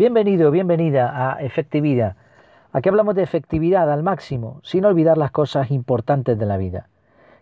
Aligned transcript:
Bienvenido, 0.00 0.50
bienvenida 0.50 1.12
a 1.34 1.42
Efectividad. 1.42 2.16
Aquí 2.72 2.88
hablamos 2.88 3.14
de 3.14 3.22
efectividad 3.22 3.92
al 3.92 4.02
máximo, 4.02 4.58
sin 4.62 4.86
olvidar 4.86 5.18
las 5.18 5.30
cosas 5.30 5.70
importantes 5.70 6.38
de 6.38 6.46
la 6.46 6.56
vida. 6.56 6.88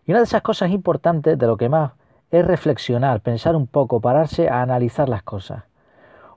Y 0.04 0.10
una 0.10 0.18
de 0.18 0.24
esas 0.24 0.42
cosas 0.42 0.72
importantes, 0.72 1.38
de 1.38 1.46
lo 1.46 1.56
que 1.56 1.68
más, 1.68 1.92
es 2.32 2.44
reflexionar, 2.44 3.20
pensar 3.20 3.54
un 3.54 3.68
poco, 3.68 4.00
pararse 4.00 4.48
a 4.48 4.60
analizar 4.60 5.08
las 5.08 5.22
cosas. 5.22 5.66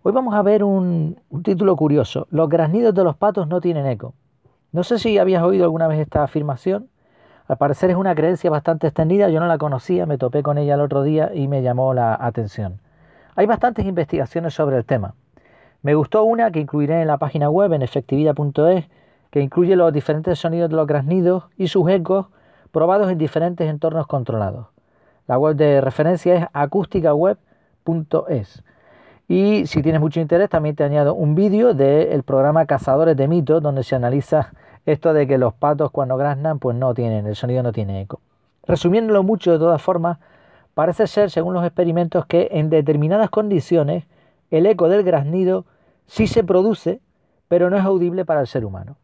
Hoy 0.04 0.12
vamos 0.12 0.36
a 0.36 0.44
ver 0.44 0.64
un, 0.64 1.20
un 1.32 1.42
título 1.42 1.76
curioso. 1.76 2.28
Los 2.30 2.50
graznidos 2.50 2.94
de 2.94 3.04
los 3.04 3.16
patos 3.16 3.48
no 3.48 3.60
tienen 3.60 3.88
eco. 3.88 4.14
No 4.72 4.84
sé 4.84 5.00
si 5.00 5.18
habías 5.18 5.42
oído 5.42 5.64
alguna 5.64 5.88
vez 5.88 5.98
esta 5.98 6.22
afirmación. 6.22 6.88
Al 7.48 7.58
parecer 7.58 7.90
es 7.90 7.96
una 7.96 8.14
creencia 8.14 8.52
bastante 8.52 8.86
extendida, 8.86 9.30
yo 9.30 9.40
no 9.40 9.48
la 9.48 9.58
conocía, 9.58 10.06
me 10.06 10.20
topé 10.20 10.44
con 10.44 10.60
ella 10.60 10.76
el 10.76 10.82
otro 10.82 11.02
día 11.02 11.32
y 11.34 11.48
me 11.48 11.64
llamó 11.64 11.96
la 11.96 12.14
atención. 12.14 12.80
Hay 13.36 13.48
bastantes 13.48 13.88
investigaciones 13.88 14.54
sobre 14.54 14.78
el 14.78 14.86
tema. 14.86 15.16
Me 15.82 15.96
gustó 15.96 16.24
una 16.24 16.52
que 16.52 16.60
incluiré 16.60 17.02
en 17.02 17.08
la 17.08 17.18
página 17.18 17.50
web 17.50 17.74
en 17.74 17.82
efectividad.es, 17.82 18.86
que 19.32 19.42
incluye 19.42 19.76
los 19.76 19.92
diferentes 19.92 20.38
sonidos 20.38 20.70
de 20.70 20.76
los 20.76 20.86
graznidos 20.86 21.46
y 21.58 21.68
sus 21.68 21.90
ecos 21.90 22.28
probados 22.72 23.12
en 23.12 23.18
diferentes 23.18 23.68
entornos 23.70 24.06
controlados. 24.08 24.68
La 25.28 25.40
web 25.40 25.56
de 25.56 25.82
referencia 25.82 26.36
es 26.36 26.46
acústicaweb.es. 26.54 28.64
Y 29.28 29.66
si 29.66 29.82
tienes 29.82 30.02
mucho 30.02 30.20
interés, 30.20 30.50
también 30.50 30.76
te 30.76 30.84
añado 30.84 31.16
un 31.16 31.36
vídeo 31.36 31.74
del 31.74 32.24
programa 32.24 32.66
Cazadores 32.66 33.16
de 33.16 33.28
Mitos, 33.28 33.64
donde 33.64 33.84
se 33.84 33.96
analiza 33.96 34.52
esto 34.86 35.14
de 35.14 35.26
que 35.26 35.38
los 35.38 35.54
patos 35.54 35.90
cuando 35.92 36.18
graznan, 36.18 36.60
pues 36.60 36.76
no 36.76 36.94
tienen, 36.94 37.26
el 37.26 37.36
sonido 37.36 37.64
no 37.64 37.72
tiene 37.72 38.02
eco. 38.02 38.20
Resumiéndolo 38.68 39.24
mucho, 39.24 39.54
de 39.54 39.60
todas 39.60 39.82
formas, 39.82 40.18
parece 40.74 41.08
ser, 41.08 41.32
según 41.32 41.54
los 41.54 41.66
experimentos, 41.66 42.26
que 42.26 42.50
en 42.52 42.70
determinadas 42.70 43.30
condiciones 43.30 44.04
el 44.52 44.66
eco 44.66 44.90
del 44.90 45.04
graznido 45.04 45.66
sí 46.06 46.28
se 46.28 46.44
produce, 46.44 47.00
pero 47.48 47.70
no 47.70 47.78
es 47.78 47.84
audible 47.84 48.26
para 48.26 48.42
el 48.42 48.48
ser 48.48 48.66
humano. 48.66 48.98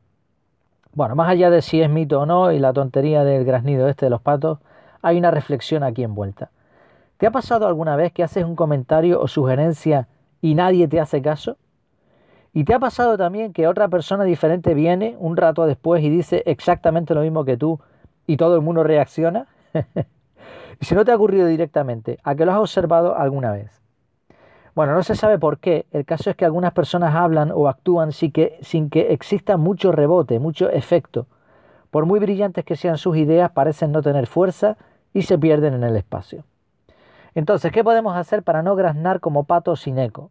Bueno, 0.94 1.16
más 1.16 1.30
allá 1.30 1.50
de 1.50 1.62
si 1.62 1.82
es 1.82 1.90
mito 1.90 2.22
o 2.22 2.26
no 2.26 2.52
y 2.52 2.60
la 2.60 2.74
tontería 2.74 3.24
del 3.24 3.46
graznido 3.46 3.88
este 3.88 4.06
de 4.06 4.10
los 4.10 4.22
patos, 4.22 4.60
hay 5.02 5.18
una 5.18 5.32
reflexión 5.32 5.84
aquí 5.84 6.04
envuelta. 6.04 6.50
¿Te 7.18 7.28
ha 7.28 7.32
pasado 7.32 7.68
alguna 7.68 7.96
vez 7.96 8.12
que 8.12 8.24
haces 8.24 8.44
un 8.44 8.56
comentario 8.56 9.22
o 9.22 9.28
sugerencia 9.28 10.08
y 10.42 10.54
nadie 10.54 10.88
te 10.88 11.00
hace 11.00 11.22
caso? 11.22 11.58
¿Y 12.54 12.64
te 12.64 12.74
ha 12.74 12.80
pasado 12.80 13.18
también 13.18 13.54
que 13.54 13.68
otra 13.68 13.88
persona 13.88 14.24
diferente 14.24 14.74
viene 14.74 15.16
un 15.20 15.38
rato 15.38 15.66
después 15.66 16.04
y 16.04 16.10
dice 16.10 16.44
exactamente 16.46 17.14
lo 17.14 17.22
mismo 17.22 17.46
que 17.46 17.58
tú 17.58 17.80
y 18.26 18.38
todo 18.38 18.56
el 18.56 18.62
mundo 18.62 18.84
reacciona? 18.84 19.48
y 20.82 20.86
si 20.86 20.96
no 20.96 21.06
te 21.06 21.12
ha 21.12 21.16
ocurrido 21.16 21.48
directamente, 21.48 22.18
¿a 22.24 22.36
que 22.36 22.46
lo 22.46 22.52
has 22.52 22.60
observado 22.60 23.16
alguna 23.16 23.52
vez? 23.52 23.87
Bueno, 24.78 24.94
no 24.94 25.02
se 25.02 25.16
sabe 25.16 25.40
por 25.40 25.58
qué. 25.58 25.88
El 25.92 26.06
caso 26.06 26.30
es 26.30 26.36
que 26.36 26.46
algunas 26.46 26.72
personas 26.72 27.16
hablan 27.16 27.52
o 27.52 27.68
actúan 27.68 28.12
sin 28.12 28.32
que, 28.32 28.60
sin 28.62 28.92
que 28.92 29.12
exista 29.12 29.58
mucho 29.58 29.92
rebote, 29.92 30.38
mucho 30.38 30.70
efecto. 30.70 31.26
Por 31.90 32.06
muy 32.06 32.20
brillantes 32.20 32.64
que 32.64 32.76
sean 32.76 33.00
sus 33.00 33.18
ideas, 33.18 33.50
parecen 33.50 33.92
no 33.92 34.04
tener 34.04 34.28
fuerza 34.28 34.78
y 35.16 35.24
se 35.24 35.36
pierden 35.40 35.74
en 35.74 35.84
el 35.84 35.96
espacio. 35.96 36.44
Entonces, 37.34 37.72
¿qué 37.72 37.84
podemos 37.84 38.16
hacer 38.16 38.44
para 38.44 38.62
no 38.62 38.76
graznar 38.76 39.20
como 39.20 39.46
patos 39.46 39.82
sin 39.82 39.98
eco? 39.98 40.30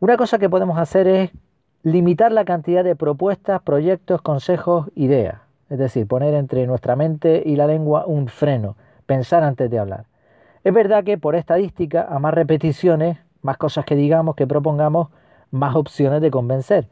Una 0.00 0.18
cosa 0.18 0.38
que 0.38 0.50
podemos 0.50 0.76
hacer 0.76 1.08
es 1.08 1.30
limitar 1.82 2.30
la 2.30 2.44
cantidad 2.44 2.84
de 2.84 2.94
propuestas, 2.94 3.62
proyectos, 3.62 4.20
consejos, 4.20 4.90
ideas. 4.96 5.36
Es 5.70 5.78
decir, 5.78 6.06
poner 6.06 6.34
entre 6.34 6.66
nuestra 6.66 6.94
mente 6.94 7.42
y 7.46 7.56
la 7.56 7.66
lengua 7.66 8.04
un 8.06 8.28
freno, 8.28 8.76
pensar 9.06 9.44
antes 9.44 9.70
de 9.70 9.78
hablar. 9.78 10.04
Es 10.64 10.72
verdad 10.72 11.04
que 11.04 11.18
por 11.18 11.36
estadística, 11.36 12.06
a 12.08 12.18
más 12.18 12.32
repeticiones, 12.32 13.18
más 13.42 13.58
cosas 13.58 13.84
que 13.84 13.96
digamos, 13.96 14.34
que 14.34 14.46
propongamos, 14.46 15.08
más 15.50 15.76
opciones 15.76 16.22
de 16.22 16.30
convencer. 16.30 16.88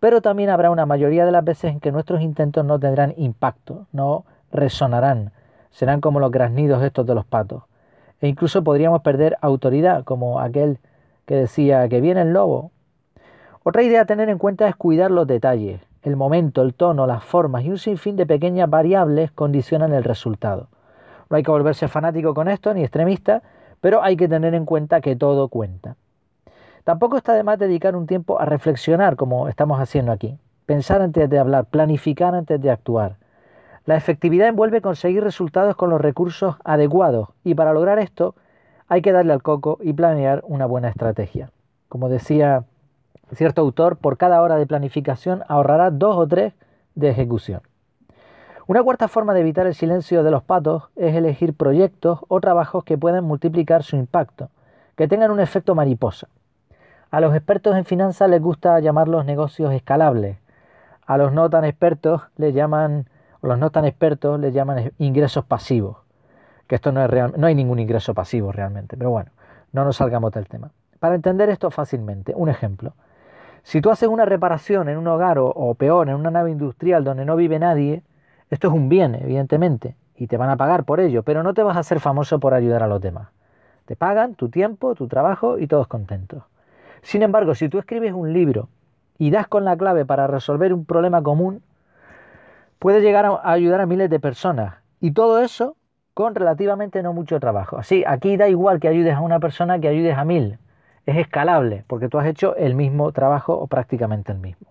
Pero 0.00 0.20
también 0.20 0.50
habrá 0.50 0.70
una 0.70 0.84
mayoría 0.84 1.24
de 1.24 1.32
las 1.32 1.42
veces 1.42 1.72
en 1.72 1.80
que 1.80 1.92
nuestros 1.92 2.20
intentos 2.20 2.66
no 2.66 2.78
tendrán 2.78 3.14
impacto, 3.16 3.86
no 3.90 4.26
resonarán, 4.52 5.32
serán 5.70 6.02
como 6.02 6.20
los 6.20 6.30
graznidos 6.30 6.82
estos 6.82 7.06
de 7.06 7.14
los 7.14 7.24
patos. 7.24 7.62
E 8.20 8.28
incluso 8.28 8.62
podríamos 8.62 9.00
perder 9.00 9.38
autoridad, 9.40 10.04
como 10.04 10.38
aquel 10.38 10.78
que 11.24 11.36
decía 11.36 11.88
que 11.88 12.02
viene 12.02 12.20
el 12.20 12.34
lobo. 12.34 12.70
Otra 13.62 13.82
idea 13.82 14.02
a 14.02 14.06
tener 14.06 14.28
en 14.28 14.36
cuenta 14.36 14.68
es 14.68 14.76
cuidar 14.76 15.10
los 15.10 15.26
detalles. 15.26 15.80
El 16.02 16.16
momento, 16.16 16.60
el 16.60 16.74
tono, 16.74 17.06
las 17.06 17.24
formas 17.24 17.64
y 17.64 17.70
un 17.70 17.78
sinfín 17.78 18.16
de 18.16 18.26
pequeñas 18.26 18.68
variables 18.68 19.30
condicionan 19.32 19.94
el 19.94 20.04
resultado. 20.04 20.68
No 21.28 21.36
hay 21.36 21.42
que 21.42 21.50
volverse 21.50 21.88
fanático 21.88 22.34
con 22.34 22.48
esto 22.48 22.72
ni 22.74 22.82
extremista, 22.82 23.42
pero 23.80 24.02
hay 24.02 24.16
que 24.16 24.28
tener 24.28 24.54
en 24.54 24.64
cuenta 24.64 25.00
que 25.00 25.16
todo 25.16 25.48
cuenta. 25.48 25.96
Tampoco 26.84 27.16
está 27.16 27.32
de 27.34 27.42
más 27.42 27.58
dedicar 27.58 27.96
un 27.96 28.06
tiempo 28.06 28.40
a 28.40 28.44
reflexionar 28.44 29.16
como 29.16 29.48
estamos 29.48 29.80
haciendo 29.80 30.12
aquí. 30.12 30.38
Pensar 30.66 31.02
antes 31.02 31.28
de 31.28 31.38
hablar, 31.38 31.64
planificar 31.66 32.34
antes 32.34 32.60
de 32.60 32.70
actuar. 32.70 33.16
La 33.86 33.96
efectividad 33.96 34.48
envuelve 34.48 34.80
conseguir 34.80 35.22
resultados 35.22 35.76
con 35.76 35.90
los 35.90 36.00
recursos 36.00 36.56
adecuados 36.64 37.28
y 37.44 37.54
para 37.54 37.72
lograr 37.72 37.98
esto 37.98 38.34
hay 38.88 39.02
que 39.02 39.12
darle 39.12 39.32
al 39.32 39.42
coco 39.42 39.78
y 39.80 39.92
planear 39.92 40.42
una 40.46 40.66
buena 40.66 40.88
estrategia. 40.88 41.50
Como 41.88 42.08
decía 42.08 42.64
cierto 43.32 43.60
autor, 43.60 43.96
por 43.96 44.16
cada 44.16 44.40
hora 44.42 44.56
de 44.56 44.66
planificación 44.66 45.42
ahorrará 45.48 45.90
dos 45.90 46.16
o 46.16 46.26
tres 46.26 46.54
de 46.94 47.10
ejecución. 47.10 47.62
Una 48.68 48.82
cuarta 48.82 49.06
forma 49.06 49.32
de 49.32 49.40
evitar 49.40 49.68
el 49.68 49.76
silencio 49.76 50.24
de 50.24 50.32
los 50.32 50.42
patos 50.42 50.90
es 50.96 51.14
elegir 51.14 51.54
proyectos 51.54 52.18
o 52.26 52.40
trabajos 52.40 52.82
que 52.82 52.98
puedan 52.98 53.22
multiplicar 53.22 53.84
su 53.84 53.94
impacto, 53.94 54.48
que 54.96 55.06
tengan 55.06 55.30
un 55.30 55.38
efecto 55.38 55.76
mariposa. 55.76 56.26
A 57.12 57.20
los 57.20 57.32
expertos 57.36 57.76
en 57.76 57.84
finanzas 57.84 58.28
les 58.28 58.42
gusta 58.42 58.80
llamarlos 58.80 59.24
negocios 59.24 59.72
escalables. 59.72 60.38
A 61.06 61.16
los 61.16 61.32
no 61.32 61.48
tan 61.48 61.64
expertos 61.64 62.22
les 62.36 62.54
llaman, 62.54 63.08
o 63.40 63.46
los 63.46 63.56
no 63.56 63.70
tan 63.70 63.84
expertos 63.84 64.40
les 64.40 64.52
llaman 64.52 64.90
ingresos 64.98 65.44
pasivos. 65.44 65.98
Que 66.66 66.74
esto 66.74 66.90
no 66.90 67.04
es 67.04 67.08
real, 67.08 67.34
no 67.36 67.46
hay 67.46 67.54
ningún 67.54 67.78
ingreso 67.78 68.14
pasivo 68.14 68.50
realmente, 68.50 68.96
pero 68.96 69.10
bueno, 69.10 69.30
no 69.70 69.84
nos 69.84 69.98
salgamos 69.98 70.32
del 70.32 70.48
tema. 70.48 70.72
Para 70.98 71.14
entender 71.14 71.50
esto 71.50 71.70
fácilmente, 71.70 72.32
un 72.34 72.48
ejemplo. 72.48 72.94
Si 73.62 73.80
tú 73.80 73.90
haces 73.90 74.08
una 74.08 74.24
reparación 74.24 74.88
en 74.88 74.98
un 74.98 75.06
hogar 75.06 75.38
o, 75.38 75.46
o 75.46 75.74
peor, 75.74 76.08
en 76.08 76.16
una 76.16 76.32
nave 76.32 76.50
industrial 76.50 77.04
donde 77.04 77.24
no 77.24 77.36
vive 77.36 77.60
nadie, 77.60 78.02
esto 78.50 78.68
es 78.68 78.74
un 78.74 78.88
bien, 78.88 79.14
evidentemente, 79.14 79.96
y 80.16 80.28
te 80.28 80.36
van 80.36 80.50
a 80.50 80.56
pagar 80.56 80.84
por 80.84 81.00
ello, 81.00 81.22
pero 81.22 81.42
no 81.42 81.54
te 81.54 81.62
vas 81.62 81.76
a 81.76 81.80
hacer 81.80 82.00
famoso 82.00 82.38
por 82.38 82.54
ayudar 82.54 82.82
a 82.82 82.86
los 82.86 83.00
demás. 83.00 83.28
Te 83.86 83.96
pagan 83.96 84.34
tu 84.34 84.48
tiempo, 84.48 84.94
tu 84.94 85.08
trabajo 85.08 85.58
y 85.58 85.66
todos 85.66 85.86
contentos. 85.86 86.42
Sin 87.02 87.22
embargo, 87.22 87.54
si 87.54 87.68
tú 87.68 87.78
escribes 87.78 88.12
un 88.12 88.32
libro 88.32 88.68
y 89.18 89.30
das 89.30 89.46
con 89.46 89.64
la 89.64 89.76
clave 89.76 90.04
para 90.04 90.26
resolver 90.26 90.72
un 90.72 90.84
problema 90.84 91.22
común, 91.22 91.62
puedes 92.78 93.02
llegar 93.02 93.26
a 93.26 93.52
ayudar 93.52 93.80
a 93.80 93.86
miles 93.86 94.10
de 94.10 94.20
personas. 94.20 94.74
Y 95.00 95.12
todo 95.12 95.40
eso 95.40 95.76
con 96.14 96.34
relativamente 96.34 97.02
no 97.02 97.12
mucho 97.12 97.38
trabajo. 97.38 97.78
Así, 97.78 98.02
aquí 98.06 98.36
da 98.36 98.48
igual 98.48 98.80
que 98.80 98.88
ayudes 98.88 99.14
a 99.14 99.20
una 99.20 99.38
persona 99.38 99.78
que 99.78 99.88
ayudes 99.88 100.16
a 100.16 100.24
mil. 100.24 100.58
Es 101.04 101.16
escalable, 101.16 101.84
porque 101.86 102.08
tú 102.08 102.18
has 102.18 102.26
hecho 102.26 102.56
el 102.56 102.74
mismo 102.74 103.12
trabajo 103.12 103.54
o 103.54 103.66
prácticamente 103.66 104.32
el 104.32 104.38
mismo. 104.38 104.68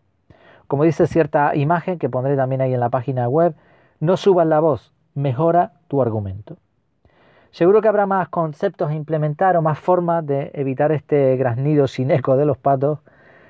Como 0.67 0.83
dice 0.83 1.07
cierta 1.07 1.55
imagen 1.55 1.99
que 1.99 2.09
pondré 2.09 2.35
también 2.35 2.61
ahí 2.61 2.73
en 2.73 2.79
la 2.79 2.89
página 2.89 3.27
web, 3.27 3.55
no 3.99 4.17
subas 4.17 4.47
la 4.47 4.59
voz, 4.59 4.93
mejora 5.13 5.73
tu 5.87 6.01
argumento. 6.01 6.57
Seguro 7.51 7.81
que 7.81 7.87
habrá 7.87 8.05
más 8.05 8.27
conceptos 8.27 8.89
a 8.89 8.95
implementar 8.95 9.55
o 9.55 9.61
más 9.61 9.79
formas 9.79 10.25
de 10.25 10.51
evitar 10.53 10.91
este 10.91 11.37
graznido 11.37 11.87
sin 11.87 12.11
eco 12.11 12.35
de 12.35 12.45
los 12.45 12.57
patos. 12.57 12.99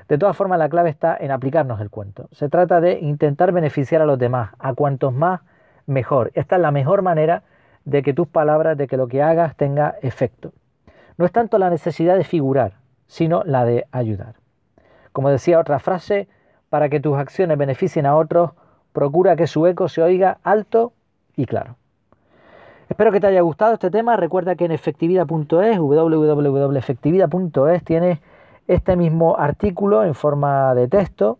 De 0.07 0.19
todas 0.19 0.37
formas, 0.37 0.59
la 0.59 0.69
clave 0.69 0.91
está 0.91 1.17
en 1.19 1.31
aplicarnos 1.31 1.81
el 1.81 1.89
cuento. 1.89 2.29
Se 2.31 2.47
trata 2.47 2.79
de 2.79 2.99
intentar 2.99 3.51
beneficiar 3.51 4.03
a 4.03 4.05
los 4.05 4.19
demás, 4.19 4.51
a 4.59 4.73
cuantos 4.75 5.11
más, 5.11 5.41
mejor. 5.87 6.31
Esta 6.35 6.57
es 6.57 6.61
la 6.61 6.69
mejor 6.69 7.01
manera 7.01 7.41
de 7.85 8.03
que 8.03 8.13
tus 8.13 8.27
palabras, 8.27 8.77
de 8.77 8.87
que 8.87 8.97
lo 8.97 9.07
que 9.07 9.23
hagas 9.23 9.55
tenga 9.55 9.95
efecto. 10.03 10.53
No 11.17 11.25
es 11.25 11.31
tanto 11.31 11.57
la 11.57 11.71
necesidad 11.71 12.15
de 12.15 12.23
figurar, 12.23 12.73
sino 13.07 13.43
la 13.43 13.65
de 13.65 13.87
ayudar. 13.91 14.35
Como 15.13 15.29
decía 15.29 15.59
otra 15.59 15.79
frase, 15.79 16.27
para 16.69 16.89
que 16.89 16.99
tus 16.99 17.17
acciones 17.17 17.57
beneficien 17.57 18.05
a 18.05 18.15
otros, 18.15 18.51
procura 18.93 19.35
que 19.35 19.47
su 19.47 19.65
eco 19.67 19.89
se 19.89 20.01
oiga 20.01 20.37
alto 20.43 20.93
y 21.35 21.45
claro. 21.45 21.75
Espero 22.89 23.11
que 23.11 23.19
te 23.19 23.27
haya 23.27 23.41
gustado 23.41 23.73
este 23.73 23.89
tema. 23.89 24.15
Recuerda 24.15 24.55
que 24.55 24.65
en 24.65 24.71
efectividad.es, 24.71 25.79
www.efectividad.es, 25.79 27.83
tienes 27.83 28.19
este 28.67 28.95
mismo 28.95 29.37
artículo 29.37 30.03
en 30.03 30.15
forma 30.15 30.73
de 30.75 30.87
texto, 30.87 31.39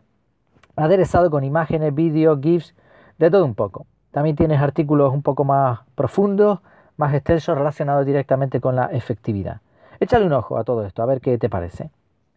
aderezado 0.75 1.31
con 1.31 1.43
imágenes, 1.43 1.93
vídeos, 1.93 2.39
GIFs, 2.41 2.75
de 3.17 3.31
todo 3.31 3.45
un 3.45 3.55
poco. 3.55 3.85
También 4.11 4.35
tienes 4.35 4.61
artículos 4.61 5.13
un 5.13 5.21
poco 5.21 5.43
más 5.43 5.81
profundos, 5.95 6.59
más 6.97 7.13
extensos, 7.13 7.57
relacionados 7.57 8.05
directamente 8.05 8.59
con 8.59 8.75
la 8.75 8.87
efectividad. 8.87 9.61
Échale 9.99 10.25
un 10.25 10.33
ojo 10.33 10.57
a 10.57 10.63
todo 10.63 10.85
esto, 10.85 11.03
a 11.03 11.05
ver 11.05 11.21
qué 11.21 11.37
te 11.37 11.49
parece. 11.49 11.89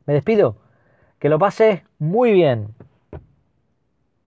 Me 0.06 0.14
despido. 0.14 0.56
Que 1.18 1.28
lo 1.28 1.38
pases 1.38 1.82
muy 1.98 2.32
bien. 2.32 2.74